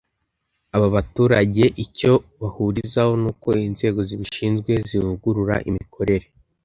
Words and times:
Aba 0.75 0.87
baturage 0.95 1.65
icyo 1.85 2.11
bahurizaho 2.41 3.13
ni 3.21 3.27
uko 3.31 3.49
inzego 3.67 3.99
zibishinzwe 4.09 4.71
zavugurura 4.89 5.55
imikorere 5.69 6.25